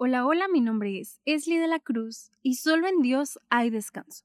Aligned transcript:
Hola, 0.00 0.24
hola, 0.24 0.46
mi 0.46 0.60
nombre 0.60 1.00
es 1.00 1.20
Esli 1.24 1.56
de 1.56 1.66
la 1.66 1.80
Cruz 1.80 2.30
y 2.40 2.54
solo 2.54 2.86
en 2.86 3.02
Dios 3.02 3.40
hay 3.50 3.68
descanso. 3.68 4.24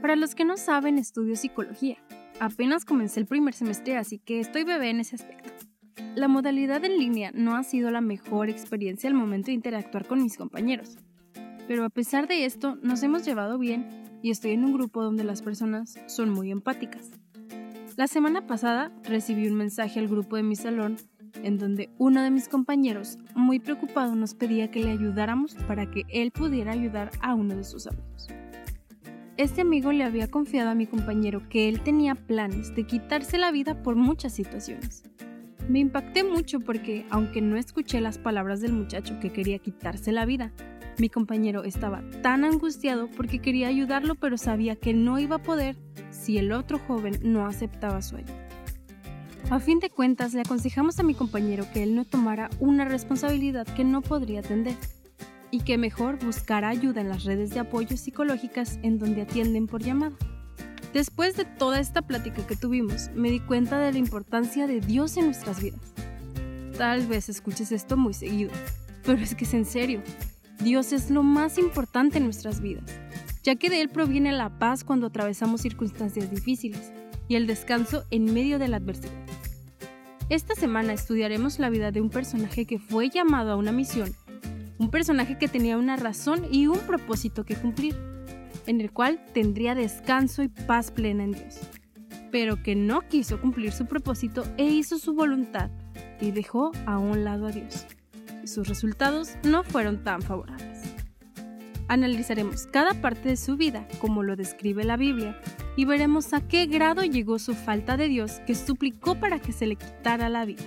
Para 0.00 0.14
los 0.14 0.36
que 0.36 0.44
no 0.44 0.56
saben, 0.56 0.98
estudio 0.98 1.34
psicología. 1.34 1.96
Apenas 2.38 2.84
comencé 2.84 3.18
el 3.18 3.26
primer 3.26 3.52
semestre, 3.52 3.96
así 3.96 4.20
que 4.20 4.38
estoy 4.38 4.62
bebé 4.62 4.90
en 4.90 5.00
ese 5.00 5.16
aspecto. 5.16 5.50
La 6.14 6.28
modalidad 6.28 6.84
en 6.84 7.00
línea 7.00 7.32
no 7.34 7.56
ha 7.56 7.64
sido 7.64 7.90
la 7.90 8.00
mejor 8.00 8.50
experiencia 8.50 9.10
al 9.10 9.14
momento 9.14 9.46
de 9.46 9.54
interactuar 9.54 10.06
con 10.06 10.22
mis 10.22 10.36
compañeros. 10.36 10.96
Pero 11.66 11.84
a 11.84 11.90
pesar 11.90 12.28
de 12.28 12.44
esto, 12.44 12.76
nos 12.84 13.02
hemos 13.02 13.24
llevado 13.24 13.58
bien 13.58 13.88
y 14.22 14.30
estoy 14.30 14.52
en 14.52 14.64
un 14.64 14.74
grupo 14.74 15.02
donde 15.02 15.24
las 15.24 15.42
personas 15.42 15.98
son 16.06 16.30
muy 16.30 16.52
empáticas. 16.52 17.10
La 17.96 18.06
semana 18.06 18.46
pasada 18.46 18.92
recibí 19.04 19.48
un 19.48 19.56
mensaje 19.56 19.98
al 20.00 20.08
grupo 20.08 20.36
de 20.36 20.42
mi 20.42 20.56
salón 20.56 20.96
en 21.42 21.58
donde 21.58 21.90
uno 21.98 22.22
de 22.22 22.30
mis 22.30 22.48
compañeros, 22.48 23.18
muy 23.34 23.58
preocupado, 23.58 24.14
nos 24.14 24.34
pedía 24.34 24.70
que 24.70 24.82
le 24.82 24.90
ayudáramos 24.90 25.54
para 25.66 25.90
que 25.90 26.04
él 26.08 26.30
pudiera 26.30 26.72
ayudar 26.72 27.10
a 27.20 27.34
uno 27.34 27.56
de 27.56 27.64
sus 27.64 27.86
amigos. 27.86 28.28
Este 29.36 29.62
amigo 29.62 29.92
le 29.92 30.04
había 30.04 30.30
confiado 30.30 30.70
a 30.70 30.74
mi 30.74 30.86
compañero 30.86 31.48
que 31.48 31.68
él 31.68 31.80
tenía 31.80 32.14
planes 32.14 32.74
de 32.74 32.86
quitarse 32.86 33.38
la 33.38 33.50
vida 33.50 33.82
por 33.82 33.96
muchas 33.96 34.32
situaciones. 34.32 35.02
Me 35.68 35.78
impacté 35.78 36.24
mucho 36.24 36.60
porque, 36.60 37.06
aunque 37.10 37.40
no 37.40 37.56
escuché 37.56 38.00
las 38.00 38.18
palabras 38.18 38.60
del 38.60 38.72
muchacho 38.72 39.20
que 39.20 39.30
quería 39.30 39.58
quitarse 39.58 40.12
la 40.12 40.24
vida, 40.24 40.52
mi 40.98 41.08
compañero 41.08 41.64
estaba 41.64 42.02
tan 42.22 42.44
angustiado 42.44 43.08
porque 43.16 43.38
quería 43.38 43.68
ayudarlo 43.68 44.16
pero 44.16 44.36
sabía 44.36 44.76
que 44.76 44.92
no 44.92 45.18
iba 45.18 45.36
a 45.36 45.42
poder 45.42 45.76
si 46.10 46.38
el 46.38 46.52
otro 46.52 46.78
joven 46.78 47.18
no 47.22 47.46
aceptaba 47.46 48.02
su 48.02 48.16
ayuda. 48.16 48.46
A 49.50 49.58
fin 49.58 49.80
de 49.80 49.90
cuentas, 49.90 50.32
le 50.32 50.42
aconsejamos 50.42 51.00
a 51.00 51.02
mi 51.02 51.14
compañero 51.14 51.64
que 51.72 51.82
él 51.82 51.96
no 51.96 52.04
tomara 52.04 52.50
una 52.60 52.84
responsabilidad 52.84 53.66
que 53.66 53.82
no 53.82 54.00
podría 54.00 54.40
atender 54.40 54.76
y 55.50 55.60
que 55.60 55.76
mejor 55.76 56.24
buscara 56.24 56.68
ayuda 56.68 57.00
en 57.00 57.08
las 57.08 57.24
redes 57.24 57.50
de 57.50 57.60
apoyo 57.60 57.96
psicológicas 57.96 58.78
en 58.82 58.98
donde 58.98 59.22
atienden 59.22 59.66
por 59.66 59.82
llamada. 59.82 60.16
Después 60.92 61.36
de 61.36 61.44
toda 61.44 61.80
esta 61.80 62.02
plática 62.02 62.46
que 62.46 62.56
tuvimos, 62.56 63.10
me 63.14 63.30
di 63.30 63.40
cuenta 63.40 63.78
de 63.78 63.92
la 63.92 63.98
importancia 63.98 64.66
de 64.66 64.80
Dios 64.80 65.16
en 65.16 65.26
nuestras 65.26 65.62
vidas. 65.62 65.80
Tal 66.76 67.06
vez 67.06 67.28
escuches 67.28 67.72
esto 67.72 67.96
muy 67.96 68.14
seguido, 68.14 68.50
pero 69.04 69.22
es 69.22 69.34
que 69.34 69.44
es 69.44 69.54
en 69.54 69.64
serio. 69.64 70.02
Dios 70.62 70.92
es 70.92 71.10
lo 71.10 71.22
más 71.22 71.58
importante 71.58 72.18
en 72.18 72.24
nuestras 72.24 72.60
vidas 72.60 72.90
ya 73.42 73.56
que 73.56 73.70
de 73.70 73.80
él 73.80 73.88
proviene 73.88 74.32
la 74.32 74.58
paz 74.58 74.84
cuando 74.84 75.06
atravesamos 75.06 75.62
circunstancias 75.62 76.30
difíciles 76.30 76.92
y 77.28 77.36
el 77.36 77.46
descanso 77.46 78.04
en 78.10 78.32
medio 78.32 78.58
de 78.58 78.68
la 78.68 78.76
adversidad. 78.78 79.12
Esta 80.28 80.54
semana 80.54 80.92
estudiaremos 80.92 81.58
la 81.58 81.70
vida 81.70 81.90
de 81.90 82.00
un 82.00 82.10
personaje 82.10 82.64
que 82.64 82.78
fue 82.78 83.08
llamado 83.08 83.52
a 83.52 83.56
una 83.56 83.72
misión, 83.72 84.14
un 84.78 84.90
personaje 84.90 85.38
que 85.38 85.48
tenía 85.48 85.76
una 85.76 85.96
razón 85.96 86.46
y 86.50 86.66
un 86.66 86.78
propósito 86.78 87.44
que 87.44 87.56
cumplir, 87.56 87.96
en 88.66 88.80
el 88.80 88.92
cual 88.92 89.24
tendría 89.32 89.74
descanso 89.74 90.42
y 90.42 90.48
paz 90.48 90.90
plena 90.90 91.24
en 91.24 91.32
Dios, 91.32 91.60
pero 92.30 92.62
que 92.62 92.74
no 92.74 93.02
quiso 93.02 93.40
cumplir 93.40 93.72
su 93.72 93.86
propósito 93.86 94.44
e 94.56 94.64
hizo 94.64 94.98
su 94.98 95.14
voluntad 95.14 95.70
y 96.20 96.30
dejó 96.30 96.72
a 96.86 96.98
un 96.98 97.24
lado 97.24 97.46
a 97.46 97.52
Dios. 97.52 97.86
sus 98.44 98.66
resultados 98.66 99.36
no 99.44 99.62
fueron 99.62 100.02
tan 100.02 100.22
favorables. 100.22 100.80
Analizaremos 101.88 102.66
cada 102.66 102.94
parte 102.94 103.30
de 103.30 103.36
su 103.36 103.56
vida, 103.56 103.86
como 104.00 104.22
lo 104.22 104.36
describe 104.36 104.84
la 104.84 104.96
Biblia, 104.96 105.40
y 105.76 105.84
veremos 105.84 106.32
a 106.32 106.40
qué 106.40 106.66
grado 106.66 107.02
llegó 107.04 107.38
su 107.38 107.54
falta 107.54 107.96
de 107.96 108.08
Dios 108.08 108.40
que 108.46 108.54
suplicó 108.54 109.16
para 109.16 109.40
que 109.40 109.52
se 109.52 109.66
le 109.66 109.76
quitara 109.76 110.28
la 110.28 110.44
vida. 110.44 110.62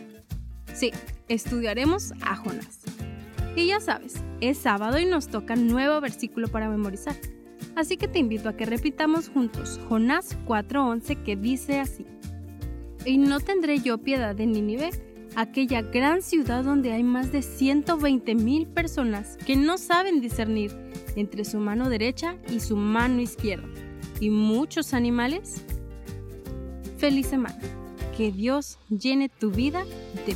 Sí, 0.74 0.92
estudiaremos 1.28 2.14
a 2.22 2.36
Jonás. 2.36 2.82
Y 3.56 3.68
ya 3.68 3.80
sabes, 3.80 4.16
es 4.42 4.58
sábado 4.58 5.00
y 5.00 5.06
nos 5.06 5.28
toca 5.28 5.56
nuevo 5.56 6.02
versículo 6.02 6.48
para 6.48 6.70
memorizar. 6.70 7.16
Así 7.76 7.98
que 7.98 8.08
te 8.08 8.20
invito 8.20 8.50
a 8.50 8.56
que 8.56 8.66
repitamos 8.66 9.30
juntos 9.30 9.80
Jonás 9.90 10.38
4:11 10.46 11.24
que 11.24 11.36
dice 11.36 11.80
así. 11.80 12.06
Y 13.06 13.18
no 13.18 13.40
tendré 13.40 13.80
yo 13.80 13.98
piedad 13.98 14.36
de 14.36 14.46
Nínive, 14.46 14.92
aquella 15.36 15.82
gran 15.82 16.22
ciudad 16.22 16.64
donde 16.64 16.92
hay 16.92 17.04
más 17.04 17.32
de 17.32 17.42
120 17.42 18.36
mil 18.36 18.68
personas 18.68 19.38
que 19.46 19.56
no 19.56 19.78
saben 19.78 20.22
discernir 20.22 20.72
entre 21.16 21.46
su 21.46 21.58
mano 21.58 21.90
derecha 21.90 22.38
y 22.50 22.60
su 22.60 22.78
mano 22.78 23.22
izquierda, 23.22 23.68
y 24.20 24.30
muchos 24.30 24.94
animales. 24.94 25.64
Feliz 26.98 27.28
semana. 27.28 27.60
Que 28.16 28.32
Dios 28.32 28.78
llene 28.90 29.28
tu 29.28 29.50
vida 29.50 29.84
de 30.28 30.36